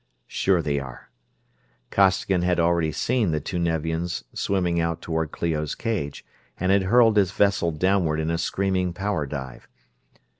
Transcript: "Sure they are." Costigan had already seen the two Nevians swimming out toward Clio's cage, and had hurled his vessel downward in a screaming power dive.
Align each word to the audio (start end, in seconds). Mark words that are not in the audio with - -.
"Sure 0.25 0.63
they 0.63 0.79
are." 0.79 1.11
Costigan 1.91 2.41
had 2.41 2.59
already 2.59 2.91
seen 2.91 3.29
the 3.29 3.39
two 3.39 3.59
Nevians 3.59 4.23
swimming 4.33 4.79
out 4.79 4.99
toward 4.99 5.31
Clio's 5.31 5.75
cage, 5.75 6.25
and 6.59 6.71
had 6.71 6.81
hurled 6.89 7.17
his 7.17 7.29
vessel 7.31 7.71
downward 7.71 8.19
in 8.19 8.31
a 8.31 8.39
screaming 8.39 8.93
power 8.93 9.27
dive. 9.27 9.67